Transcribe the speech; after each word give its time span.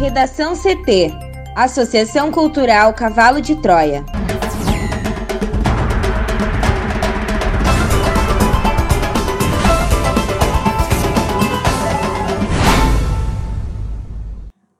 Redação 0.00 0.54
CT 0.54 1.12
Associação 1.54 2.32
Cultural 2.32 2.94
Cavalo 2.94 3.38
de 3.38 3.54
Troia. 3.56 4.02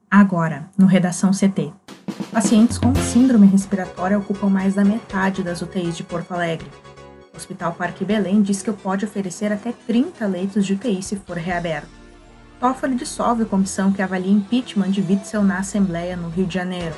Agora, 0.09 0.67
no 0.75 0.87
Redação 0.87 1.29
CT. 1.29 1.71
Pacientes 2.31 2.79
com 2.79 2.95
síndrome 2.95 3.45
respiratória 3.45 4.17
ocupam 4.17 4.49
mais 4.49 4.73
da 4.73 4.83
metade 4.83 5.43
das 5.43 5.61
UTIs 5.61 5.95
de 5.95 6.03
Porto 6.03 6.31
Alegre. 6.31 6.67
O 7.31 7.37
Hospital 7.37 7.73
Parque 7.73 8.03
Belém 8.03 8.41
diz 8.41 8.63
que 8.63 8.71
pode 8.71 9.05
oferecer 9.05 9.53
até 9.53 9.71
30 9.85 10.25
leitos 10.25 10.65
de 10.65 10.73
UTI 10.73 11.03
se 11.03 11.15
for 11.15 11.37
reaberto. 11.37 12.00
Toffoli 12.61 12.93
dissolve 12.93 13.41
a 13.41 13.45
comissão 13.47 13.91
que 13.91 14.03
avalia 14.03 14.31
impeachment 14.31 14.91
de 14.91 15.01
Witzel 15.01 15.41
na 15.41 15.57
Assembleia 15.57 16.15
no 16.15 16.29
Rio 16.29 16.45
de 16.45 16.53
Janeiro. 16.53 16.95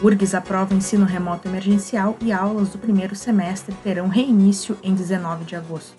URGS 0.00 0.32
aprova 0.32 0.74
ensino 0.74 1.04
remoto 1.04 1.48
emergencial 1.48 2.16
e 2.20 2.30
aulas 2.30 2.68
do 2.68 2.78
primeiro 2.78 3.16
semestre 3.16 3.74
terão 3.82 4.06
reinício 4.06 4.78
em 4.80 4.94
19 4.94 5.44
de 5.44 5.56
agosto. 5.56 5.96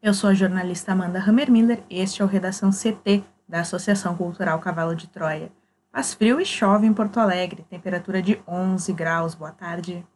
Eu 0.00 0.14
sou 0.14 0.30
a 0.30 0.34
jornalista 0.34 0.92
Amanda 0.92 1.18
Hammermiller 1.18 1.82
este 1.90 2.22
é 2.22 2.24
o 2.24 2.28
Redação 2.28 2.70
CT 2.70 3.24
da 3.48 3.62
Associação 3.62 4.16
Cultural 4.16 4.60
Cavalo 4.60 4.94
de 4.94 5.08
Troia. 5.08 5.50
Faz 5.90 6.14
frio 6.14 6.40
e 6.40 6.46
chove 6.46 6.86
em 6.86 6.94
Porto 6.94 7.18
Alegre, 7.18 7.66
temperatura 7.68 8.22
de 8.22 8.40
11 8.46 8.92
graus. 8.92 9.34
Boa 9.34 9.50
tarde. 9.50 10.06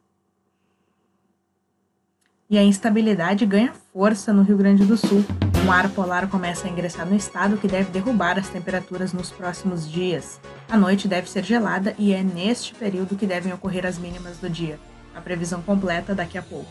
E 2.49 2.57
a 2.57 2.63
instabilidade 2.63 3.45
ganha 3.45 3.73
força 3.93 4.33
no 4.33 4.45
Rio 4.45 4.57
Grande 4.57 4.85
do 4.85 4.97
Sul. 4.97 5.25
Um 5.67 5.73
ar 5.73 5.89
polar 5.91 6.29
começa 6.29 6.69
a 6.69 6.71
ingressar 6.71 7.05
no 7.05 7.17
estado 7.17 7.57
que 7.57 7.67
deve 7.67 7.91
derrubar 7.91 8.39
as 8.39 8.49
temperaturas 8.49 9.13
nos 9.13 9.33
próximos 9.33 9.91
dias. 9.91 10.41
A 10.69 10.77
noite 10.77 11.09
deve 11.09 11.29
ser 11.29 11.43
gelada 11.43 11.93
e 11.99 12.15
é 12.15 12.23
neste 12.23 12.73
período 12.73 13.17
que 13.17 13.27
devem 13.27 13.53
ocorrer 13.53 13.85
as 13.85 13.99
mínimas 13.99 14.39
do 14.39 14.49
dia. 14.49 14.79
A 15.13 15.21
previsão 15.21 15.61
completa 15.61 16.15
daqui 16.15 16.39
a 16.39 16.43
pouco. 16.43 16.71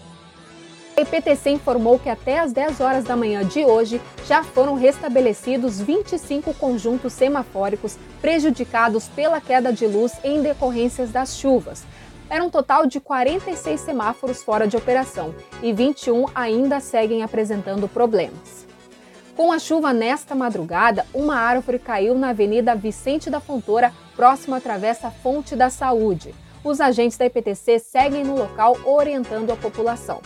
A 0.96 1.02
IPTC 1.02 1.50
informou 1.50 2.00
que 2.00 2.08
até 2.08 2.40
às 2.40 2.54
10 2.54 2.80
horas 2.80 3.04
da 3.04 3.18
manhã 3.18 3.44
de 3.44 3.66
hoje 3.66 4.00
já 4.26 4.46
foram 4.46 4.76
restabelecidos 4.76 5.82
25 5.82 6.54
conjuntos 6.54 7.12
semafóricos 7.12 7.98
prejudicados 8.22 9.10
pela 9.10 9.42
queda 9.42 9.74
de 9.74 9.86
luz 9.86 10.14
em 10.24 10.42
decorrências 10.42 11.12
das 11.12 11.36
chuvas. 11.36 11.84
Era 12.30 12.44
um 12.44 12.50
total 12.50 12.88
de 12.88 13.00
46 13.00 13.80
semáforos 13.80 14.42
fora 14.42 14.68
de 14.68 14.76
operação 14.76 15.36
e 15.62 15.72
21 15.72 16.26
ainda 16.34 16.80
seguem 16.80 17.22
apresentando 17.22 17.88
problemas. 17.88 18.66
Com 19.36 19.52
a 19.52 19.60
chuva 19.60 19.94
nesta 19.94 20.34
madrugada, 20.34 21.06
uma 21.14 21.36
árvore 21.36 21.78
caiu 21.78 22.16
na 22.16 22.30
Avenida 22.30 22.74
Vicente 22.74 23.30
da 23.30 23.40
Fontoura, 23.40 23.94
próximo 24.16 24.56
à 24.56 24.62
Travessa 24.62 25.12
Fonte 25.12 25.56
da 25.56 25.70
Saúde. 25.70 26.34
Os 26.64 26.82
agentes 26.82 27.18
da 27.18 27.26
IPTC 27.26 27.80
seguem 27.80 28.24
no 28.24 28.36
local 28.36 28.78
orientando 28.86 29.52
a 29.52 29.56
população. 29.56 30.22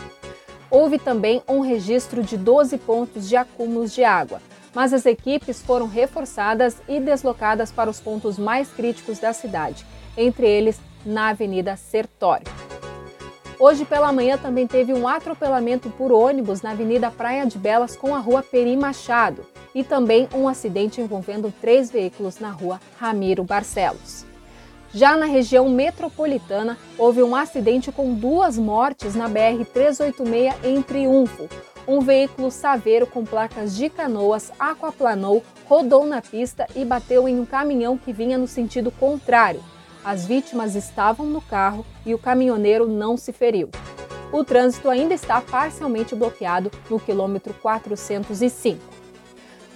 Houve 0.72 1.00
também 1.00 1.42
um 1.50 1.59
registro 1.59 2.23
de 2.23 2.38
12 2.38 2.77
pontos 2.77 3.27
de 3.27 3.36
acúmulos 3.36 3.94
de 3.94 4.03
água, 4.03 4.39
mas 4.73 4.94
as 4.94 5.05
equipes 5.05 5.61
foram 5.61 5.88
reforçadas 5.88 6.77
e 6.88 7.00
deslocadas 7.00 7.72
para 7.72 7.89
os 7.89 8.00
pontos 8.00 8.38
mais 8.38 8.70
críticos 8.70 9.17
da 9.20 9.33
cidade, 9.33 9.83
entre 10.16 10.47
eles 10.47 10.80
na 11.05 11.30
Avenida 11.30 11.75
Sertório. 11.75 12.47
Hoje 13.59 13.83
pela 13.83 14.14
manhã 14.14 14.38
também 14.38 14.66
teve 14.66 14.94
um 14.94 15.05
atropelamento 15.05 15.89
por 15.89 16.14
ônibus 16.14 16.61
na 16.61 16.72
Avenida 16.72 17.11
Praia 17.11 17.45
de 17.45 17.58
Belas 17.58 17.95
com 17.95 18.16
a 18.16 18.19
Rua 18.19 18.42
Peri 18.42 18.78
Machado 18.78 19.45
e 19.75 19.83
também 19.83 20.30
um 20.33 20.47
acidente 20.47 21.02
envolvendo 21.02 21.53
três 21.59 21.92
veículos 21.92 22.39
na 22.39 22.52
Rua 22.52 22.80
Ramiro 22.97 23.43
Barcelos. 23.43 24.26
Já 24.93 25.15
na 25.15 25.26
região 25.26 25.70
metropolitana, 25.70 26.77
houve 26.98 27.21
um 27.21 27.36
acidente 27.36 27.92
com 27.92 28.14
duas 28.14 28.58
mortes 28.58 29.14
na 29.14 29.30
BR-386 29.30 30.55
em 30.64 30.82
Triunfo. 30.82 31.48
Um 31.88 31.99
veículo 31.99 32.49
saveiro 32.49 33.05
com 33.05 33.23
placas 33.23 33.76
de 33.76 33.89
canoas 33.89 34.52
aquaplanou, 34.58 35.43
rodou 35.67 36.05
na 36.05 36.21
pista 36.21 36.65
e 36.76 36.83
bateu 36.86 37.27
em 37.27 37.39
um 37.39 37.45
caminhão 37.45 37.98
que 37.98 38.14
vinha 38.14 38.38
no 38.38 38.48
sentido 38.48 38.89
contrário. 38.89 39.61
As 40.04 40.26
vítimas 40.26 40.76
estavam 40.76 41.26
no 41.26 41.42
carro 41.42 41.86
e 42.05 42.14
o 42.14 42.20
caminhoneiro 42.20 42.87
não 42.87 43.17
se 43.17 43.33
feriu. 43.33 43.70
O 44.32 44.43
trânsito 44.43 44.89
ainda 44.89 45.14
está 45.14 45.42
parcialmente 45.42 46.15
bloqueado 46.15 46.71
no 46.89 46.99
quilômetro 46.99 47.54
405. 47.55 48.80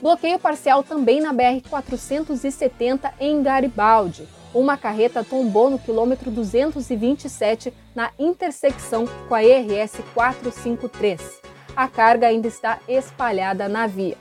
Bloqueio 0.02 0.40
parcial 0.40 0.84
também 0.84 1.22
na 1.22 1.34
BR-470 1.34 3.14
em 3.20 3.42
Garibaldi 3.42 4.28
uma 4.54 4.78
carreta 4.78 5.24
tombou 5.24 5.70
no 5.70 5.80
quilômetro 5.80 6.30
227 6.30 7.74
na 7.96 8.12
intersecção 8.20 9.06
com 9.28 9.34
a 9.34 9.44
ERS 9.44 10.00
453. 10.14 11.42
A 11.76 11.88
carga 11.88 12.28
ainda 12.28 12.48
está 12.48 12.80
espalhada 12.88 13.68
na 13.68 13.88
via. 13.88 14.16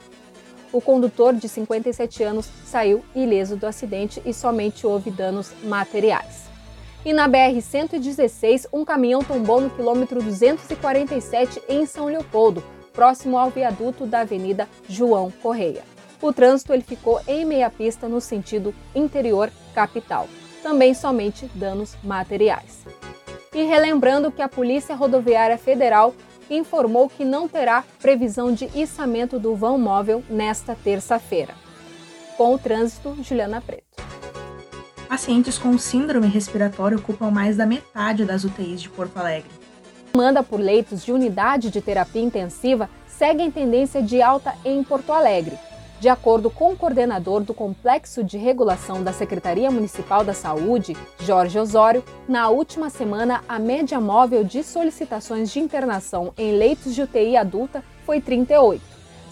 O 0.73 0.81
condutor, 0.81 1.35
de 1.35 1.49
57 1.49 2.23
anos, 2.23 2.49
saiu 2.65 3.05
ileso 3.15 3.57
do 3.57 3.67
acidente 3.67 4.23
e 4.25 4.33
somente 4.33 4.87
houve 4.87 5.11
danos 5.11 5.53
materiais. 5.63 6.51
E 7.05 7.13
na 7.13 7.29
BR-116, 7.29 8.69
um 8.73 8.85
caminhão 8.85 9.23
tombou 9.23 9.61
no 9.61 9.69
quilômetro 9.69 10.23
247 10.23 11.61
em 11.69 11.85
São 11.85 12.07
Leopoldo, 12.07 12.65
próximo 12.93 13.37
ao 13.37 13.51
viaduto 13.51 14.07
da 14.07 14.21
Avenida 14.21 14.69
João 14.89 15.31
Correia. 15.43 15.83
O 16.23 16.33
trânsito 16.33 16.73
ele 16.73 16.83
ficou 16.83 17.21
em 17.27 17.45
meia 17.45 17.69
pista 17.69 18.09
no 18.09 18.21
sentido 18.21 18.73
interior 18.95 19.51
capital. 19.75 20.29
Também 20.63 20.95
somente 20.95 21.51
danos 21.55 21.97
materiais. 22.05 22.87
E 23.53 23.65
relembrando 23.65 24.31
que 24.31 24.41
a 24.41 24.49
Polícia 24.49 24.95
Rodoviária 24.95 25.59
Federal 25.59 26.15
informou 26.57 27.09
que 27.09 27.25
não 27.25 27.49
terá 27.49 27.85
previsão 28.01 28.53
de 28.53 28.67
içamento 28.75 29.39
do 29.39 29.55
vão 29.55 29.79
móvel 29.79 30.23
nesta 30.29 30.75
terça-feira. 30.75 31.55
Com 32.37 32.55
o 32.55 32.59
trânsito, 32.59 33.17
Juliana 33.23 33.61
Preto. 33.61 33.83
Pacientes 35.09 35.59
com 35.59 35.77
síndrome 35.77 36.27
respiratória 36.27 36.97
ocupam 36.97 37.31
mais 37.31 37.57
da 37.57 37.67
metade 37.67 38.25
das 38.25 38.45
UTIs 38.45 38.81
de 38.81 38.89
Porto 38.89 39.19
Alegre. 39.19 39.51
A 40.09 40.13
demanda 40.13 40.43
por 40.43 40.59
leitos 40.59 41.05
de 41.05 41.13
unidade 41.13 41.71
de 41.71 41.81
terapia 41.81 42.23
intensiva 42.23 42.89
segue 43.07 43.43
em 43.43 43.51
tendência 43.51 44.03
de 44.03 44.21
alta 44.23 44.55
em 44.65 44.83
Porto 44.83 45.13
Alegre, 45.13 45.59
de 46.03 46.09
acordo 46.09 46.51
com 46.51 46.73
o 46.73 46.77
coordenador 46.77 47.45
do 47.45 47.55
Complexo 47.55 48.25
de 48.25 48.37
Regulação 48.37 49.05
da 49.05 49.13
Secretaria 49.13 49.71
Municipal 49.71 50.25
da 50.25 50.35
Saúde, 50.35 50.97
Jorge 51.21 51.57
Osório, 51.61 52.03
na 52.27 52.49
última 52.49 52.91
semana 52.91 53.45
a 53.49 53.57
média 53.57 54.01
móvel 54.01 54.43
de 54.43 54.65
solicitações 54.65 55.53
de 55.53 55.61
internação 55.61 56.33
em 56.37 56.59
leitos 56.59 56.93
de 56.93 57.03
UTI 57.03 57.37
adulta 57.37 57.85
foi 58.05 58.21
38, 58.21 58.83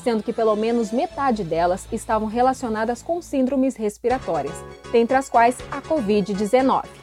sendo 0.05 0.23
que 0.23 0.33
pelo 0.33 0.55
menos 0.55 0.93
metade 0.93 1.43
delas 1.43 1.89
estavam 1.91 2.29
relacionadas 2.29 3.03
com 3.03 3.21
síndromes 3.21 3.75
respiratórias, 3.75 4.55
dentre 4.93 5.17
as 5.17 5.29
quais 5.29 5.59
a 5.73 5.83
Covid-19. 5.83 7.00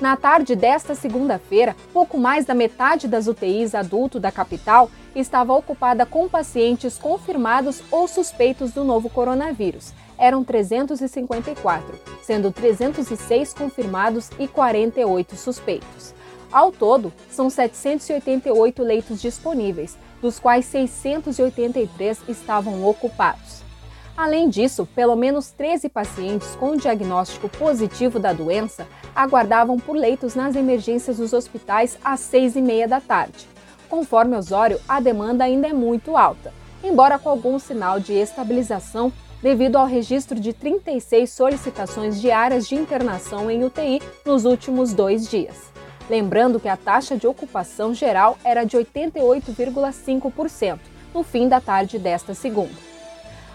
Na 0.00 0.16
tarde 0.16 0.56
desta 0.56 0.94
segunda-feira, 0.94 1.76
pouco 1.92 2.16
mais 2.16 2.46
da 2.46 2.54
metade 2.54 3.06
das 3.06 3.26
UTIs 3.26 3.74
adulto 3.74 4.18
da 4.18 4.32
capital 4.32 4.90
estava 5.14 5.52
ocupada 5.52 6.06
com 6.06 6.26
pacientes 6.26 6.96
confirmados 6.96 7.82
ou 7.90 8.08
suspeitos 8.08 8.72
do 8.72 8.82
novo 8.82 9.10
coronavírus. 9.10 9.92
Eram 10.16 10.42
354, 10.42 12.00
sendo 12.22 12.50
306 12.50 13.52
confirmados 13.52 14.30
e 14.38 14.48
48 14.48 15.36
suspeitos. 15.36 16.14
Ao 16.50 16.72
todo, 16.72 17.12
são 17.30 17.50
788 17.50 18.82
leitos 18.82 19.20
disponíveis, 19.20 19.98
dos 20.22 20.38
quais 20.38 20.64
683 20.64 22.22
estavam 22.26 22.86
ocupados. 22.86 23.69
Além 24.16 24.48
disso, 24.48 24.86
pelo 24.94 25.16
menos 25.16 25.50
13 25.50 25.88
pacientes 25.88 26.54
com 26.56 26.76
diagnóstico 26.76 27.48
positivo 27.48 28.18
da 28.18 28.32
doença 28.32 28.86
aguardavam 29.14 29.78
por 29.78 29.96
leitos 29.96 30.34
nas 30.34 30.56
emergências 30.56 31.16
dos 31.16 31.32
hospitais 31.32 31.98
às 32.04 32.20
6 32.20 32.56
e 32.56 32.62
meia 32.62 32.86
da 32.86 33.00
tarde. 33.00 33.48
Conforme 33.88 34.36
Osório, 34.36 34.80
a 34.88 35.00
demanda 35.00 35.44
ainda 35.44 35.68
é 35.68 35.72
muito 35.72 36.16
alta, 36.16 36.52
embora 36.84 37.18
com 37.18 37.28
algum 37.28 37.58
sinal 37.58 37.98
de 37.98 38.12
estabilização 38.12 39.12
devido 39.42 39.76
ao 39.76 39.86
registro 39.86 40.38
de 40.38 40.52
36 40.52 41.30
solicitações 41.30 42.20
diárias 42.20 42.68
de 42.68 42.74
internação 42.74 43.50
em 43.50 43.64
UTI 43.64 44.02
nos 44.24 44.44
últimos 44.44 44.92
dois 44.92 45.28
dias. 45.28 45.70
Lembrando 46.08 46.60
que 46.60 46.68
a 46.68 46.76
taxa 46.76 47.16
de 47.16 47.26
ocupação 47.26 47.94
geral 47.94 48.36
era 48.44 48.64
de 48.64 48.76
88,5% 48.76 50.78
no 51.14 51.22
fim 51.22 51.48
da 51.48 51.60
tarde 51.60 51.98
desta 51.98 52.34
segunda. 52.34 52.89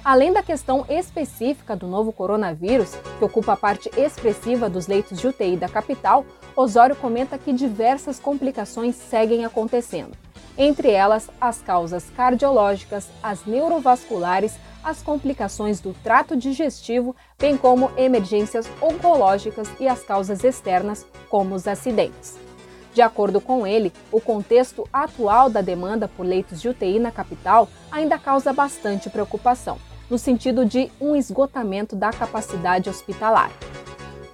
Além 0.05 0.31
da 0.31 0.43
questão 0.43 0.85
específica 0.87 1.75
do 1.75 1.87
novo 1.87 2.13
coronavírus, 2.13 2.91
que 3.17 3.25
ocupa 3.25 3.53
a 3.53 3.57
parte 3.57 3.89
expressiva 3.97 4.69
dos 4.69 4.85
leitos 4.85 5.19
de 5.19 5.27
UTI 5.27 5.57
da 5.57 5.67
capital, 5.67 6.23
Osório 6.55 6.95
comenta 6.95 7.39
que 7.39 7.51
diversas 7.51 8.19
complicações 8.19 8.95
seguem 8.95 9.45
acontecendo. 9.45 10.15
entre 10.57 10.89
elas 10.91 11.29
as 11.41 11.59
causas 11.61 12.09
cardiológicas, 12.15 13.09
as 13.21 13.45
neurovasculares, 13.45 14.53
as 14.83 15.01
complicações 15.01 15.81
do 15.81 15.91
trato 16.03 16.37
digestivo, 16.37 17.13
bem 17.37 17.57
como 17.57 17.91
emergências 17.97 18.69
oncológicas 18.81 19.67
e 19.79 19.87
as 19.87 20.03
causas 20.03 20.43
externas, 20.45 21.05
como 21.29 21.55
os 21.55 21.67
acidentes. 21.67 22.37
De 22.93 23.01
acordo 23.01 23.41
com 23.41 23.67
ele, 23.67 23.91
o 24.11 24.21
contexto 24.21 24.87
atual 24.93 25.49
da 25.49 25.59
demanda 25.59 26.07
por 26.07 26.25
leitos 26.25 26.61
de 26.61 26.69
UTI 26.69 26.99
na 26.99 27.11
capital 27.11 27.67
ainda 27.91 28.17
causa 28.17 28.53
bastante 28.53 29.09
preocupação, 29.09 29.77
no 30.09 30.17
sentido 30.17 30.65
de 30.65 30.91
um 30.99 31.15
esgotamento 31.15 31.95
da 31.95 32.11
capacidade 32.11 32.89
hospitalar. 32.89 33.51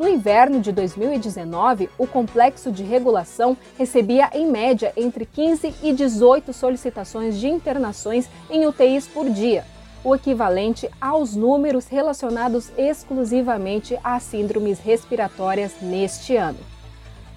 No 0.01 0.09
inverno 0.09 0.59
de 0.59 0.71
2019, 0.71 1.87
o 1.95 2.07
complexo 2.07 2.71
de 2.71 2.81
regulação 2.81 3.55
recebia 3.77 4.31
em 4.33 4.49
média 4.49 4.91
entre 4.97 5.27
15 5.27 5.75
e 5.83 5.93
18 5.93 6.51
solicitações 6.53 7.37
de 7.37 7.47
internações 7.47 8.27
em 8.49 8.65
UTIs 8.65 9.07
por 9.07 9.29
dia, 9.29 9.63
o 10.03 10.15
equivalente 10.15 10.89
aos 10.99 11.35
números 11.35 11.85
relacionados 11.85 12.71
exclusivamente 12.77 13.95
a 14.03 14.19
síndromes 14.19 14.79
respiratórias 14.79 15.73
neste 15.81 16.35
ano. 16.35 16.59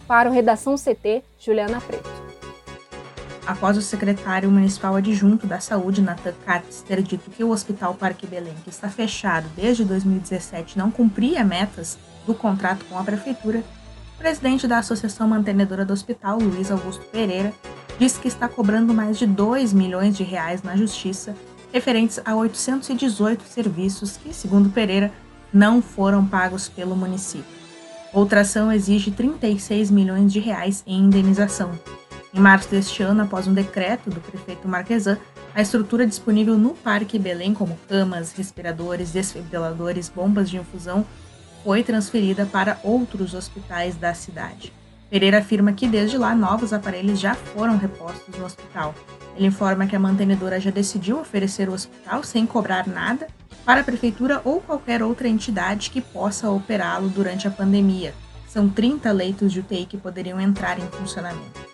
Para 0.07 0.31
o 0.31 0.33
Redação 0.33 0.77
CT, 0.77 1.23
Juliana 1.39 1.81
Preto. 1.81 2.14
Após 3.47 3.77
o 3.77 3.83
secretário 3.83 4.51
municipal 4.51 4.97
adjunto 4.97 5.47
da 5.47 5.61
Saúde, 5.61 6.01
Nathan 6.01 6.33
Katz, 6.47 6.83
ter 6.83 7.03
dito 7.03 7.31
que 7.31 7.45
o 7.45 7.51
Hospital 7.51 7.95
Parque 7.95 8.27
Belém, 8.27 8.55
que 8.65 8.71
está 8.71 8.89
fechado 8.89 9.47
desde 9.55 9.85
2017, 9.85 10.79
não 10.79 10.91
cumpria 10.91 11.45
metas 11.45 11.99
do 12.27 12.35
contrato 12.35 12.87
com 12.87 12.99
a 12.99 13.05
prefeitura, 13.05 13.63
o 14.15 14.19
presidente 14.19 14.67
da 14.67 14.79
Associação 14.79 15.29
Mantenedora 15.29 15.85
do 15.85 15.93
Hospital, 15.93 16.39
Luiz 16.39 16.71
Augusto 16.71 17.05
Pereira, 17.13 17.53
disse 17.99 18.19
que 18.19 18.29
está 18.29 18.49
cobrando 18.49 18.95
mais 18.95 19.19
de 19.19 19.27
2 19.27 19.75
milhões 19.75 20.17
de 20.17 20.23
reais 20.23 20.63
na 20.63 20.75
justiça 20.75 21.35
referentes 21.75 22.21
a 22.25 22.37
818 22.37 23.43
serviços 23.43 24.17
que, 24.17 24.33
segundo 24.33 24.71
Pereira, 24.71 25.13
não 25.53 25.83
foram 25.83 26.25
pagos 26.25 26.69
pelo 26.69 26.95
município. 26.95 27.45
Outra 28.13 28.43
ação 28.43 28.71
exige 28.71 29.11
36 29.11 29.91
milhões 29.91 30.33
de 30.33 30.39
reais 30.39 30.85
em 30.87 31.01
indenização. 31.01 31.73
Em 32.35 32.41
março 32.41 32.69
deste 32.69 33.01
ano, 33.01 33.23
após 33.23 33.47
um 33.47 33.55
decreto 33.55 34.11
do 34.11 34.21
prefeito 34.21 34.67
Marquesan, 34.67 35.17
a 35.55 35.63
estrutura 35.63 36.05
disponível 36.05 36.59
no 36.59 36.71
Parque 36.71 37.17
Belém, 37.17 37.55
como 37.55 37.79
camas, 37.89 38.33
respiradores, 38.33 39.13
desfibriladores, 39.13 40.09
bombas 40.09 40.51
de 40.51 40.57
infusão, 40.57 41.07
foi 41.63 41.85
transferida 41.85 42.45
para 42.45 42.81
outros 42.83 43.35
hospitais 43.35 43.95
da 43.95 44.13
cidade. 44.15 44.73
Pereira 45.09 45.39
afirma 45.39 45.73
que 45.73 45.87
desde 45.87 46.19
lá 46.19 46.35
novos 46.35 46.73
aparelhos 46.73 47.21
já 47.21 47.35
foram 47.35 47.79
repostos 47.79 48.37
no 48.37 48.45
hospital. 48.45 48.97
Ele 49.37 49.47
informa 49.47 49.87
que 49.87 49.95
a 49.95 50.01
mantenedora 50.01 50.59
já 50.59 50.73
decidiu 50.73 51.21
oferecer 51.21 51.69
o 51.69 51.73
hospital 51.73 52.25
sem 52.25 52.45
cobrar 52.45 52.89
nada 52.89 53.29
para 53.65 53.83
a 53.83 53.85
prefeitura 53.85 54.43
ou 54.45 54.61
qualquer 54.61 55.05
outra 55.05 55.29
entidade 55.29 55.89
que 55.89 56.01
possa 56.01 56.51
operá-lo 56.51 57.09
durante 57.09 57.47
a 57.47 57.51
pandemia. 57.51 58.13
São 58.49 58.69
30 58.69 59.13
leitos 59.13 59.53
de 59.53 59.61
UTI 59.61 59.87
que 59.87 59.97
poderiam 59.97 60.41
entrar 60.41 60.81
em 60.81 60.87
funcionamento. 60.89 61.74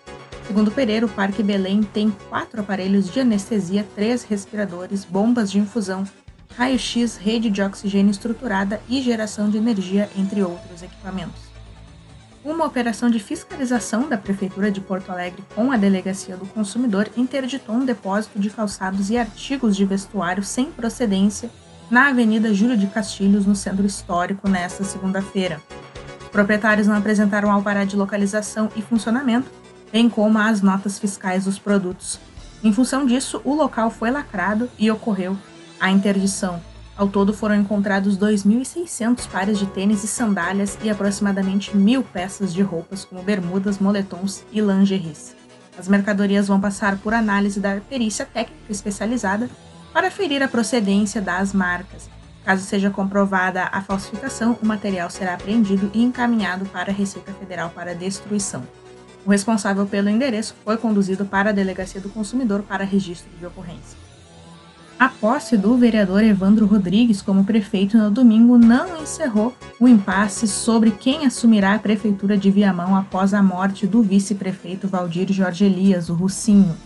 Segundo 0.51 0.69
Pereira, 0.69 1.05
o 1.05 1.09
Parque 1.09 1.41
Belém 1.41 1.81
tem 1.81 2.11
quatro 2.27 2.59
aparelhos 2.59 3.09
de 3.09 3.21
anestesia, 3.21 3.87
três 3.95 4.23
respiradores, 4.23 5.05
bombas 5.05 5.49
de 5.49 5.57
infusão, 5.57 6.03
raio-x, 6.57 7.15
rede 7.15 7.49
de 7.49 7.61
oxigênio 7.61 8.11
estruturada 8.11 8.81
e 8.89 9.01
geração 9.01 9.49
de 9.49 9.57
energia, 9.57 10.09
entre 10.17 10.43
outros 10.43 10.83
equipamentos 10.83 11.49
uma 12.43 12.65
operação 12.65 13.09
de 13.09 13.19
fiscalização 13.19 14.09
da 14.09 14.17
Prefeitura 14.17 14.71
de 14.71 14.81
Porto 14.81 15.11
Alegre 15.11 15.43
com 15.55 15.71
a 15.71 15.77
Delegacia 15.77 16.35
do 16.35 16.45
Consumidor 16.47 17.07
interditou 17.15 17.75
um 17.75 17.85
depósito 17.85 18.39
de 18.39 18.49
calçados 18.49 19.11
e 19.11 19.17
artigos 19.17 19.77
de 19.77 19.85
vestuário 19.85 20.43
sem 20.43 20.71
procedência 20.71 21.51
na 21.89 22.09
Avenida 22.09 22.51
Júlio 22.51 22.75
de 22.75 22.87
Castilhos, 22.87 23.45
no 23.45 23.55
centro 23.55 23.85
histórico, 23.85 24.49
nesta 24.49 24.83
segunda-feira. 24.83 25.61
Os 26.19 26.29
proprietários 26.29 26.87
não 26.87 26.95
apresentaram 26.95 27.51
alvará 27.51 27.85
de 27.85 27.95
localização 27.95 28.71
e 28.75 28.81
funcionamento, 28.81 29.60
bem 29.91 30.09
como 30.09 30.37
as 30.37 30.61
notas 30.61 30.97
fiscais 30.97 31.45
dos 31.45 31.59
produtos. 31.59 32.19
Em 32.63 32.71
função 32.71 33.05
disso, 33.05 33.41
o 33.43 33.53
local 33.53 33.89
foi 33.89 34.11
lacrado 34.11 34.69
e 34.77 34.89
ocorreu 34.91 35.37
a 35.79 35.89
interdição. 35.89 36.61
Ao 36.95 37.07
todo 37.07 37.33
foram 37.33 37.55
encontrados 37.55 38.17
2.600 38.17 39.27
pares 39.27 39.57
de 39.57 39.65
tênis 39.65 40.03
e 40.03 40.07
sandálias 40.07 40.77
e 40.83 40.89
aproximadamente 40.89 41.75
mil 41.75 42.03
peças 42.03 42.53
de 42.53 42.61
roupas, 42.61 43.03
como 43.03 43.23
bermudas, 43.23 43.79
moletons 43.79 44.43
e 44.51 44.61
lingeries. 44.61 45.35
As 45.77 45.87
mercadorias 45.87 46.47
vão 46.47 46.61
passar 46.61 46.97
por 46.97 47.13
análise 47.13 47.59
da 47.59 47.79
perícia 47.81 48.25
técnica 48.25 48.71
especializada 48.71 49.49
para 49.91 50.11
ferir 50.11 50.43
a 50.43 50.47
procedência 50.47 51.21
das 51.21 51.53
marcas. 51.53 52.09
Caso 52.45 52.63
seja 52.63 52.89
comprovada 52.89 53.69
a 53.71 53.81
falsificação, 53.81 54.57
o 54.61 54.65
material 54.65 55.09
será 55.09 55.33
apreendido 55.33 55.89
e 55.93 56.03
encaminhado 56.03 56.65
para 56.65 56.91
a 56.91 56.93
Receita 56.93 57.33
Federal 57.33 57.69
para 57.69 57.95
destruição. 57.95 58.63
O 59.25 59.29
responsável 59.29 59.85
pelo 59.85 60.09
endereço 60.09 60.55
foi 60.63 60.77
conduzido 60.77 61.25
para 61.25 61.49
a 61.49 61.53
Delegacia 61.53 62.01
do 62.01 62.09
Consumidor 62.09 62.63
para 62.63 62.83
registro 62.83 63.29
de 63.39 63.45
ocorrência. 63.45 63.97
A 65.01 65.09
posse 65.09 65.57
do 65.57 65.75
vereador 65.75 66.23
Evandro 66.23 66.67
Rodrigues 66.67 67.23
como 67.23 67.43
prefeito 67.43 67.97
no 67.97 68.11
domingo 68.11 68.55
não 68.55 69.01
encerrou 69.01 69.51
o 69.79 69.87
impasse 69.87 70.47
sobre 70.47 70.91
quem 70.91 71.25
assumirá 71.25 71.73
a 71.73 71.79
prefeitura 71.79 72.37
de 72.37 72.51
Viamão 72.51 72.95
após 72.95 73.33
a 73.33 73.41
morte 73.41 73.87
do 73.87 74.03
vice-prefeito 74.03 74.87
Valdir 74.87 75.31
Jorge 75.33 75.65
Elias, 75.65 76.09
o 76.09 76.13
Russinho. 76.13 76.77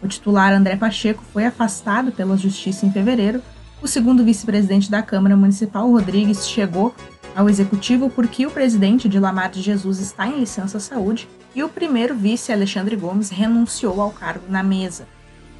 O 0.00 0.06
titular 0.06 0.52
André 0.52 0.76
Pacheco 0.76 1.24
foi 1.32 1.44
afastado 1.44 2.12
pela 2.12 2.36
Justiça 2.36 2.86
em 2.86 2.92
fevereiro. 2.92 3.42
O 3.82 3.88
segundo 3.88 4.24
vice-presidente 4.24 4.88
da 4.88 5.02
Câmara 5.02 5.36
Municipal, 5.36 5.90
Rodrigues, 5.90 6.46
chegou 6.48 6.94
ao 7.36 7.50
executivo 7.50 8.08
porque 8.08 8.46
o 8.46 8.50
presidente 8.50 9.10
de 9.10 9.20
Lamar 9.20 9.50
de 9.50 9.60
Jesus 9.60 10.00
está 10.00 10.26
em 10.26 10.40
licença 10.40 10.80
saúde 10.80 11.28
e 11.54 11.62
o 11.62 11.68
primeiro 11.68 12.14
vice, 12.14 12.50
Alexandre 12.50 12.96
Gomes, 12.96 13.28
renunciou 13.28 14.00
ao 14.00 14.10
cargo 14.10 14.46
na 14.48 14.62
mesa. 14.62 15.06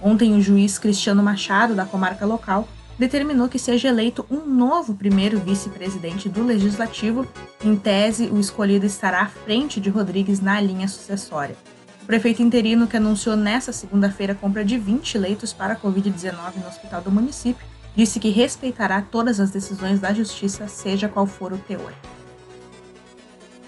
Ontem, 0.01 0.35
o 0.35 0.41
juiz 0.41 0.79
Cristiano 0.79 1.23
Machado, 1.23 1.75
da 1.75 1.85
comarca 1.85 2.25
local, 2.25 2.67
determinou 2.99 3.47
que 3.47 3.59
seja 3.59 3.89
eleito 3.89 4.25
um 4.31 4.47
novo 4.47 4.95
primeiro 4.95 5.39
vice-presidente 5.39 6.31
do 6.31 6.43
Legislativo. 6.43 7.27
Em 7.63 7.77
tese, 7.77 8.27
o 8.29 8.41
escolhido 8.41 8.87
estará 8.87 9.21
à 9.21 9.27
frente 9.27 9.79
de 9.79 9.91
Rodrigues 9.91 10.41
na 10.41 10.59
linha 10.59 10.89
sucessória. 10.89 11.57
O 12.03 12.07
prefeito 12.07 12.43
interino, 12.43 12.87
que 12.87 12.97
anunciou 12.97 13.37
nesta 13.37 13.73
segunda-feira 13.73 14.33
a 14.33 14.37
compra 14.37 14.65
de 14.65 14.79
20 14.79 15.19
leitos 15.19 15.53
para 15.53 15.75
a 15.75 15.77
Covid-19 15.77 16.33
no 16.57 16.69
hospital 16.69 17.03
do 17.03 17.11
município, 17.11 17.67
disse 17.97 18.21
que 18.21 18.29
respeitará 18.29 19.01
todas 19.01 19.41
as 19.41 19.51
decisões 19.51 19.99
da 19.99 20.13
Justiça, 20.13 20.69
seja 20.69 21.09
qual 21.09 21.27
for 21.27 21.53
o 21.53 21.59
teor. 21.59 21.93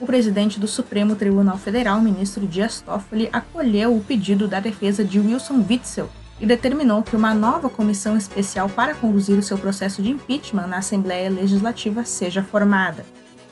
O 0.01 0.07
presidente 0.07 0.61
do 0.61 0.69
Supremo 0.69 1.17
Tribunal 1.17 1.59
Federal, 1.59 2.01
ministro 2.01 2.47
Dias 2.47 2.81
Toffoli, 2.81 3.29
acolheu 3.33 3.97
o 3.97 4.05
pedido 4.05 4.47
da 4.47 4.61
defesa 4.61 5.03
de 5.03 5.19
Wilson 5.19 5.65
Witzel 5.69 6.09
e 6.41 6.47
determinou 6.47 7.03
que 7.03 7.17
uma 7.17 7.35
nova 7.35 7.69
comissão 7.69 8.17
especial 8.17 8.69
para 8.69 8.95
conduzir 8.95 9.37
o 9.37 9.43
seu 9.43 9.59
processo 9.59 10.01
de 10.01 10.11
impeachment 10.11 10.69
na 10.69 10.79
Assembleia 10.79 11.29
Legislativa 11.29 12.05
seja 12.05 12.45
formada. 12.45 13.05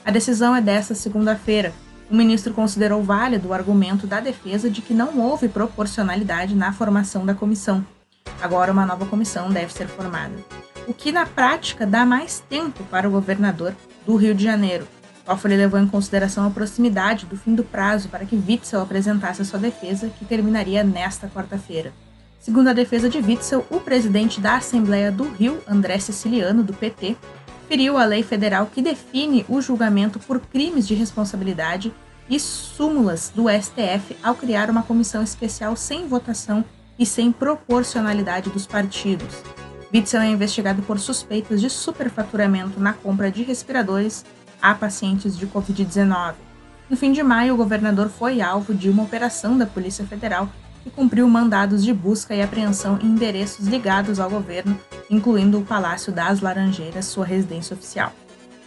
A 0.05 0.13
decisão 0.13 0.55
é 0.55 0.61
desta 0.61 0.95
segunda-feira. 0.95 1.73
O 2.09 2.15
ministro 2.15 2.55
considerou 2.55 3.03
válido 3.03 3.49
o 3.49 3.53
argumento 3.53 4.07
da 4.07 4.21
defesa 4.21 4.71
de 4.71 4.81
que 4.81 4.95
não 4.95 5.19
houve 5.19 5.49
proporcionalidade 5.49 6.55
na 6.55 6.73
formação 6.73 7.27
da 7.27 7.35
comissão. 7.35 7.85
Agora, 8.41 8.71
uma 8.71 8.87
nova 8.87 9.05
comissão 9.07 9.51
deve 9.51 9.73
ser 9.73 9.89
formada. 9.89 10.37
O 10.87 10.95
que, 10.95 11.11
na 11.11 11.27
prática, 11.27 11.85
dá 11.85 12.07
mais 12.07 12.39
tempo 12.49 12.85
para 12.85 13.09
o 13.09 13.11
governador 13.11 13.75
do 14.07 14.15
Rio 14.15 14.35
de 14.35 14.45
Janeiro, 14.45 14.87
Toffoli 15.25 15.57
levou 15.57 15.81
em 15.81 15.89
consideração 15.89 16.47
a 16.47 16.51
proximidade 16.51 17.27
do 17.27 17.37
fim 17.37 17.57
do 17.57 17.65
prazo 17.65 18.09
para 18.09 18.25
que 18.25 18.37
Witzel 18.37 18.81
apresentasse 18.81 19.45
sua 19.45 19.59
defesa, 19.59 20.09
que 20.09 20.25
terminaria 20.25 20.85
nesta 20.85 21.29
quarta-feira. 21.29 21.93
Segundo 22.39 22.69
a 22.69 22.73
defesa 22.73 23.09
de 23.09 23.19
Witzel, 23.19 23.67
o 23.69 23.81
presidente 23.81 24.41
da 24.41 24.59
Assembleia 24.59 25.11
do 25.11 25.25
Rio, 25.25 25.59
André 25.67 25.99
Siciliano, 25.99 26.63
do 26.63 26.73
PT, 26.73 27.17
feriu 27.69 27.99
a 27.99 28.05
lei 28.05 28.23
federal 28.23 28.67
que 28.73 28.81
define 28.81 29.45
o 29.49 29.61
julgamento 29.61 30.21
por 30.21 30.39
crimes 30.39 30.87
de 30.87 30.95
responsabilidade 30.95 31.93
e 32.31 32.39
súmulas 32.39 33.33
do 33.35 33.47
STF 33.51 34.17
ao 34.23 34.37
criar 34.37 34.71
uma 34.71 34.85
comissão 34.85 35.25
especial 35.25 35.75
sem 35.75 36.07
votação 36.07 36.65
e 36.97 37.05
sem 37.05 37.33
proporcionalidade 37.33 38.51
dos 38.51 38.65
partidos. 38.65 39.43
Witzel 39.93 40.21
é 40.21 40.29
investigado 40.29 40.83
por 40.83 40.99
suspeitas 40.99 41.61
de 41.61 41.71
superfaturamento 41.71 42.81
na 42.81 42.93
compra 42.93 43.31
de 43.31 43.43
respiradores 43.43 44.25
a 44.61 44.75
pacientes 44.75 45.37
de 45.37 45.47
Covid-19. 45.47 46.35
No 46.91 46.97
fim 46.97 47.13
de 47.13 47.23
maio, 47.23 47.55
o 47.55 47.57
governador 47.57 48.09
foi 48.09 48.41
alvo 48.41 48.75
de 48.75 48.89
uma 48.91 49.03
operação 49.03 49.57
da 49.57 49.67
Polícia 49.67 50.05
Federal 50.05 50.49
que 50.83 50.91
cumpriu 50.91 51.29
mandados 51.29 51.85
de 51.85 51.93
busca 51.93 52.35
e 52.35 52.41
apreensão 52.41 52.99
em 53.03 53.07
endereços 53.07 53.67
ligados 53.67 54.21
ao 54.21 54.31
governo, 54.31 54.79
incluindo 55.11 55.59
o 55.59 55.65
Palácio 55.65 56.13
das 56.13 56.41
Laranjeiras, 56.41 57.07
sua 57.07 57.27
residência 57.27 57.75
oficial. 57.75 58.13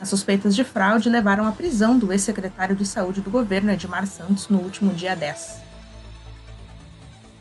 As 0.01 0.09
suspeitas 0.09 0.55
de 0.55 0.63
fraude 0.63 1.09
levaram 1.09 1.45
à 1.45 1.51
prisão 1.51 1.97
do 1.97 2.11
ex-secretário 2.11 2.75
de 2.75 2.85
Saúde 2.85 3.21
do 3.21 3.29
governo, 3.29 3.71
Edmar 3.71 4.05
Santos, 4.05 4.47
no 4.49 4.59
último 4.59 4.93
dia 4.93 5.15
10. 5.15 5.61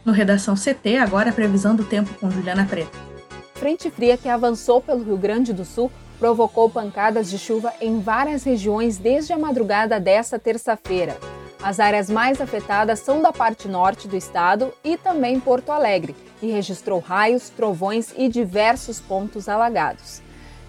No 0.05 0.13
Redação 0.13 0.55
CT, 0.55 0.97
agora 0.97 1.31
a 1.31 1.33
previsão 1.33 1.75
do 1.75 1.85
tempo 1.85 2.15
com 2.15 2.31
Juliana 2.31 2.65
Preto. 2.65 3.08
Frente 3.59 3.91
fria 3.91 4.17
que 4.17 4.29
avançou 4.29 4.81
pelo 4.81 5.03
Rio 5.03 5.17
Grande 5.17 5.53
do 5.53 5.65
Sul 5.65 5.91
provocou 6.17 6.71
pancadas 6.71 7.29
de 7.29 7.37
chuva 7.37 7.73
em 7.81 7.99
várias 7.99 8.45
regiões 8.45 8.99
desde 8.99 9.33
a 9.33 9.39
madrugada 9.39 9.99
desta 9.99 10.39
terça-feira. 10.39 11.19
As 11.61 11.81
áreas 11.81 12.09
mais 12.09 12.41
afetadas 12.41 13.01
são 13.01 13.21
da 13.21 13.33
parte 13.33 13.67
norte 13.67 14.07
do 14.07 14.17
estado 14.17 14.73
e 14.85 14.97
também 14.97 15.41
Porto 15.41 15.73
Alegre, 15.73 16.15
que 16.39 16.47
registrou 16.47 17.01
raios, 17.01 17.49
trovões 17.49 18.15
e 18.17 18.29
diversos 18.29 19.01
pontos 19.01 19.49
alagados. 19.49 20.23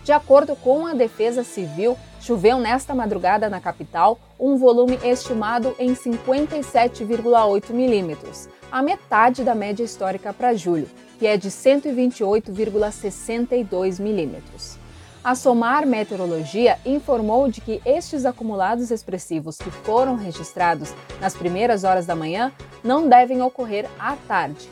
De 0.03 0.11
acordo 0.11 0.55
com 0.55 0.87
a 0.87 0.95
Defesa 0.95 1.43
Civil, 1.43 1.95
choveu 2.19 2.57
nesta 2.57 2.95
madrugada 2.95 3.51
na 3.51 3.61
capital 3.61 4.19
um 4.39 4.57
volume 4.57 4.97
estimado 5.03 5.75
em 5.77 5.93
57,8 5.93 7.69
milímetros, 7.69 8.49
a 8.71 8.81
metade 8.81 9.43
da 9.43 9.53
média 9.53 9.83
histórica 9.83 10.33
para 10.33 10.55
julho, 10.55 10.89
que 11.19 11.27
é 11.27 11.37
de 11.37 11.49
128,62 11.49 13.99
milímetros. 13.99 14.79
A 15.21 15.35
Somar 15.35 15.85
Meteorologia 15.85 16.79
informou 16.85 17.51
de 17.51 17.59
que 17.59 17.81
estes 17.85 18.25
acumulados 18.25 18.89
expressivos 18.89 19.57
que 19.57 19.69
foram 19.69 20.15
registrados 20.15 20.93
nas 21.19 21.35
primeiras 21.35 21.83
horas 21.83 22.05
da 22.05 22.15
manhã 22.15 22.53
não 22.81 23.09
devem 23.09 23.41
ocorrer 23.41 23.85
à 23.99 24.15
tarde. 24.15 24.69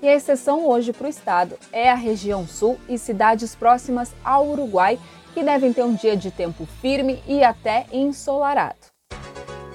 E 0.00 0.06
a 0.06 0.14
exceção 0.14 0.68
hoje 0.68 0.92
para 0.92 1.08
o 1.08 1.10
estado 1.10 1.58
é 1.72 1.90
a 1.90 1.96
região 1.96 2.46
sul 2.46 2.78
e 2.88 2.96
cidades 2.96 3.56
próximas 3.56 4.14
ao 4.22 4.46
Uruguai, 4.46 5.00
que 5.34 5.42
devem 5.42 5.72
ter 5.72 5.82
um 5.82 5.94
dia 5.94 6.16
de 6.16 6.30
tempo 6.30 6.64
firme 6.80 7.20
e 7.26 7.42
até 7.42 7.86
ensolarado. 7.92 8.76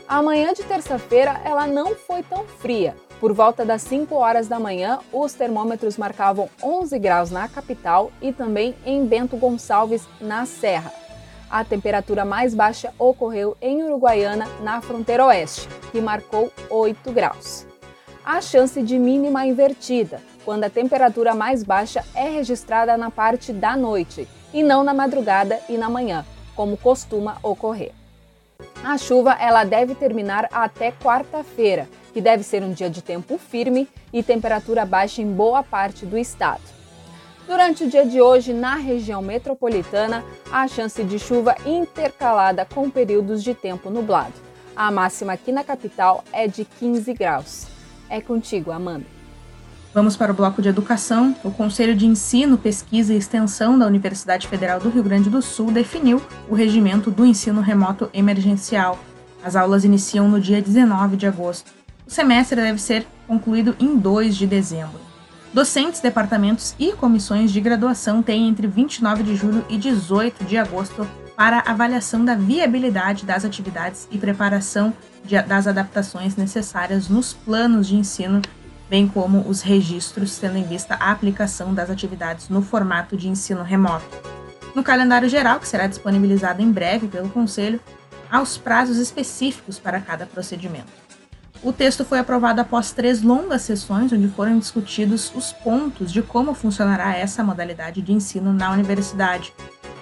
A 0.07 0.21
manhã 0.21 0.53
de 0.53 0.63
terça-feira 0.63 1.41
ela 1.43 1.67
não 1.67 1.95
foi 1.95 2.23
tão 2.23 2.45
fria, 2.45 2.95
por 3.23 3.31
volta 3.31 3.63
das 3.63 3.83
5 3.83 4.13
horas 4.15 4.49
da 4.49 4.59
manhã, 4.59 4.99
os 5.09 5.31
termômetros 5.31 5.95
marcavam 5.95 6.49
11 6.61 6.99
graus 6.99 7.31
na 7.31 7.47
capital 7.47 8.11
e 8.21 8.33
também 8.33 8.75
em 8.85 9.05
Bento 9.05 9.37
Gonçalves, 9.37 10.05
na 10.19 10.45
Serra. 10.45 10.91
A 11.49 11.63
temperatura 11.63 12.25
mais 12.25 12.53
baixa 12.53 12.93
ocorreu 12.99 13.55
em 13.61 13.81
Uruguaiana, 13.81 14.45
na 14.61 14.81
fronteira 14.81 15.25
oeste, 15.25 15.69
que 15.89 16.01
marcou 16.01 16.51
8 16.69 17.13
graus. 17.13 17.65
A 18.25 18.41
chance 18.41 18.83
de 18.83 18.99
mínima 18.99 19.45
invertida, 19.45 20.19
quando 20.43 20.65
a 20.65 20.69
temperatura 20.69 21.33
mais 21.33 21.63
baixa 21.63 22.03
é 22.13 22.27
registrada 22.27 22.97
na 22.97 23.09
parte 23.09 23.53
da 23.53 23.77
noite 23.77 24.27
e 24.53 24.61
não 24.61 24.83
na 24.83 24.93
madrugada 24.93 25.61
e 25.69 25.77
na 25.77 25.89
manhã, 25.89 26.25
como 26.57 26.75
costuma 26.75 27.37
ocorrer. 27.41 27.93
A 28.83 28.97
chuva 28.97 29.31
ela 29.39 29.63
deve 29.63 29.95
terminar 29.95 30.49
até 30.51 30.91
quarta-feira 30.91 31.87
que 32.13 32.21
deve 32.21 32.43
ser 32.43 32.63
um 32.63 32.71
dia 32.71 32.89
de 32.89 33.01
tempo 33.01 33.37
firme 33.37 33.87
e 34.13 34.21
temperatura 34.21 34.85
baixa 34.85 35.21
em 35.21 35.31
boa 35.31 35.63
parte 35.63 36.05
do 36.05 36.17
estado. 36.17 36.61
Durante 37.47 37.83
o 37.83 37.89
dia 37.89 38.05
de 38.05 38.21
hoje, 38.21 38.53
na 38.53 38.75
região 38.75 39.21
metropolitana, 39.21 40.23
há 40.51 40.65
chance 40.67 41.03
de 41.03 41.19
chuva 41.19 41.55
intercalada 41.65 42.65
com 42.65 42.89
períodos 42.89 43.43
de 43.43 43.53
tempo 43.53 43.89
nublado. 43.89 44.33
A 44.75 44.89
máxima 44.89 45.33
aqui 45.33 45.51
na 45.51 45.63
capital 45.63 46.23
é 46.31 46.47
de 46.47 46.63
15 46.63 47.13
graus. 47.13 47.67
É 48.09 48.21
contigo, 48.21 48.71
Amanda. 48.71 49.05
Vamos 49.93 50.17
para 50.17 50.31
o 50.31 50.35
bloco 50.35 50.61
de 50.61 50.69
educação. 50.69 51.35
O 51.43 51.51
Conselho 51.51 51.95
de 51.95 52.07
Ensino, 52.07 52.57
Pesquisa 52.57 53.13
e 53.13 53.17
Extensão 53.17 53.77
da 53.77 53.85
Universidade 53.85 54.47
Federal 54.47 54.79
do 54.79 54.89
Rio 54.89 55.03
Grande 55.03 55.29
do 55.29 55.41
Sul 55.41 55.71
definiu 55.71 56.21
o 56.49 56.55
regimento 56.55 57.11
do 57.11 57.25
ensino 57.25 57.61
remoto 57.61 58.09
emergencial. 58.13 58.97
As 59.43 59.55
aulas 59.55 59.83
iniciam 59.83 60.27
no 60.27 60.39
dia 60.39 60.61
19 60.61 61.17
de 61.17 61.27
agosto. 61.27 61.82
O 62.05 62.11
semestre 62.11 62.61
deve 62.61 62.79
ser 62.79 63.07
concluído 63.25 63.75
em 63.79 63.97
2 63.97 64.35
de 64.35 64.45
dezembro. 64.45 64.99
Docentes, 65.53 66.01
departamentos 66.01 66.75
e 66.77 66.91
comissões 66.93 67.51
de 67.51 67.61
graduação 67.61 68.21
têm 68.21 68.49
entre 68.49 68.67
29 68.67 69.23
de 69.23 69.35
julho 69.35 69.65
e 69.69 69.77
18 69.77 70.43
de 70.43 70.57
agosto 70.57 71.07
para 71.35 71.63
avaliação 71.65 72.23
da 72.25 72.35
viabilidade 72.35 73.25
das 73.25 73.45
atividades 73.45 74.07
e 74.11 74.17
preparação 74.17 74.93
de, 75.23 75.41
das 75.43 75.65
adaptações 75.65 76.35
necessárias 76.35 77.07
nos 77.07 77.33
planos 77.33 77.87
de 77.87 77.95
ensino, 77.95 78.41
bem 78.89 79.07
como 79.07 79.47
os 79.47 79.61
registros, 79.61 80.37
tendo 80.37 80.57
em 80.57 80.63
vista 80.63 80.95
a 80.95 81.11
aplicação 81.11 81.73
das 81.73 81.89
atividades 81.89 82.49
no 82.49 82.61
formato 82.61 83.15
de 83.15 83.29
ensino 83.29 83.63
remoto. 83.63 84.05
No 84.75 84.83
calendário 84.83 85.29
geral, 85.29 85.59
que 85.59 85.67
será 85.67 85.87
disponibilizado 85.87 86.61
em 86.61 86.71
breve 86.71 87.07
pelo 87.07 87.29
Conselho, 87.29 87.79
há 88.29 88.41
os 88.41 88.57
prazos 88.57 88.97
específicos 88.97 89.79
para 89.79 90.01
cada 90.01 90.25
procedimento. 90.25 91.02
O 91.63 91.71
texto 91.71 92.03
foi 92.03 92.19
aprovado 92.19 92.59
após 92.59 92.91
três 92.91 93.21
longas 93.21 93.61
sessões, 93.61 94.11
onde 94.11 94.27
foram 94.27 94.59
discutidos 94.59 95.31
os 95.33 95.53
pontos 95.53 96.11
de 96.11 96.21
como 96.21 96.53
funcionará 96.53 97.15
essa 97.15 97.41
modalidade 97.41 98.01
de 98.01 98.11
ensino 98.11 98.51
na 98.51 98.69
universidade. 98.73 99.53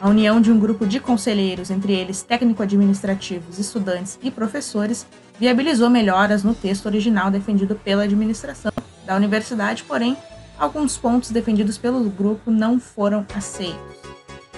A 0.01 0.09
união 0.09 0.41
de 0.41 0.51
um 0.51 0.59
grupo 0.59 0.87
de 0.87 0.99
conselheiros, 0.99 1.69
entre 1.69 1.93
eles 1.93 2.23
técnico-administrativos, 2.23 3.59
estudantes 3.59 4.17
e 4.23 4.31
professores, 4.31 5.05
viabilizou 5.39 5.87
melhoras 5.87 6.43
no 6.43 6.55
texto 6.55 6.87
original 6.87 7.29
defendido 7.29 7.75
pela 7.75 8.05
administração 8.05 8.71
da 9.05 9.15
universidade, 9.15 9.83
porém, 9.83 10.17
alguns 10.57 10.97
pontos 10.97 11.29
defendidos 11.29 11.77
pelo 11.77 12.09
grupo 12.09 12.49
não 12.49 12.79
foram 12.79 13.23
aceitos. 13.35 14.00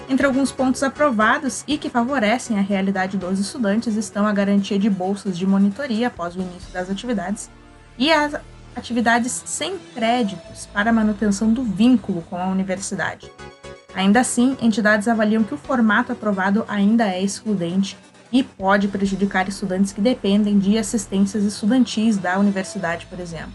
Entre 0.09 0.25
alguns 0.25 0.51
pontos 0.51 0.83
aprovados 0.83 1.63
e 1.67 1.77
que 1.77 1.89
favorecem 1.89 2.59
a 2.59 2.61
realidade 2.61 3.17
dos 3.17 3.39
estudantes 3.39 3.95
estão 3.95 4.27
a 4.27 4.33
garantia 4.33 4.77
de 4.77 4.89
bolsas 4.89 5.37
de 5.37 5.45
monitoria 5.45 6.07
após 6.07 6.35
o 6.35 6.41
início 6.41 6.71
das 6.73 6.89
atividades 6.89 7.49
e 7.97 8.11
as 8.11 8.35
atividades 8.75 9.43
sem 9.45 9.77
créditos 9.93 10.65
para 10.73 10.91
manutenção 10.91 11.53
do 11.53 11.63
vínculo 11.63 12.21
com 12.29 12.37
a 12.37 12.47
universidade. 12.47 13.31
Ainda 13.95 14.19
assim, 14.19 14.57
entidades 14.61 15.07
avaliam 15.07 15.43
que 15.43 15.53
o 15.53 15.57
formato 15.57 16.11
aprovado 16.11 16.65
ainda 16.67 17.07
é 17.07 17.21
excludente 17.21 17.97
e 18.31 18.43
pode 18.43 18.87
prejudicar 18.87 19.47
estudantes 19.47 19.93
que 19.93 20.01
dependem 20.01 20.57
de 20.57 20.77
assistências 20.77 21.43
estudantis 21.43 22.17
da 22.17 22.37
universidade, 22.39 23.05
por 23.05 23.19
exemplo. 23.19 23.53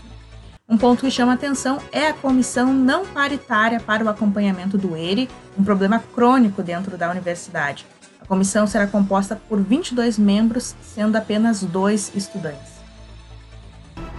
Um 0.69 0.79
ponto 0.79 1.01
que 1.01 1.11
chama 1.11 1.33
atenção 1.33 1.79
é 1.91 2.07
a 2.07 2.15
comissão 2.15 2.73
não 2.73 3.05
paritária 3.05 3.81
para 3.81 4.05
o 4.05 4.09
acompanhamento 4.09 4.79
do 4.79 4.97
ERE, 4.97 5.29
um 5.59 5.65
problema 5.65 5.99
crônico 6.15 6.63
dentro 6.63 6.97
da 6.97 7.11
universidade. 7.11 7.85
A 8.21 8.27
comissão 8.27 8.67
será 8.67 8.87
composta 8.87 9.37
por 9.49 9.61
22 9.61 10.19
membros, 10.19 10.77
sendo 10.83 11.17
apenas 11.17 11.63
dois 11.63 12.13
estudantes. 12.15 12.79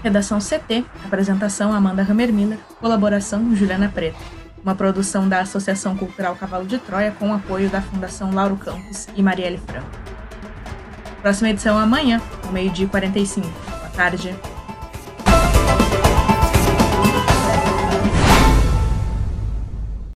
Redação 0.03 0.39
CT, 0.39 0.86
apresentação 1.05 1.74
Amanda 1.74 2.01
Hammermiller, 2.01 2.60
colaboração 2.79 3.55
Juliana 3.55 3.89
Preto. 3.93 4.17
Uma 4.63 4.75
produção 4.75 5.27
da 5.27 5.39
Associação 5.39 5.96
Cultural 5.96 6.36
Cavalo 6.36 6.65
de 6.65 6.77
Troia 6.77 7.12
com 7.17 7.34
apoio 7.34 7.69
da 7.69 7.81
Fundação 7.81 8.31
Lauro 8.34 8.58
Campos 8.58 9.08
e 9.15 9.24
Marielle 9.24 9.58
Franco. 9.58 9.89
Próxima 11.22 11.50
edição 11.50 11.77
amanhã, 11.77 12.22
ao 12.46 12.51
meio-dia 12.51 12.88
45. 12.88 13.48
Boa 13.48 13.89
tarde. 13.89 14.36